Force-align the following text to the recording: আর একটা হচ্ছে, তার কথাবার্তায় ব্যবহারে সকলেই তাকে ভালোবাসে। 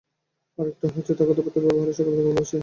আর 0.57 0.65
একটা 0.67 0.87
হচ্ছে, 0.95 1.13
তার 1.17 1.27
কথাবার্তায় 1.29 1.63
ব্যবহারে 1.65 1.93
সকলেই 1.93 2.15
তাকে 2.17 2.27
ভালোবাসে। 2.29 2.57